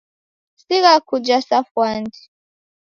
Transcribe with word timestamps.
Sigha 0.63 0.93
kuja 1.09 1.37
sa 1.47 1.57
fwandi 1.69 2.19